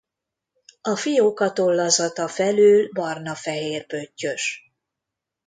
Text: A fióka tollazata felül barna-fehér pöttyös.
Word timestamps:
A 0.81 0.95
fióka 0.95 1.51
tollazata 1.53 2.27
felül 2.27 2.89
barna-fehér 2.93 3.85
pöttyös. 3.87 4.71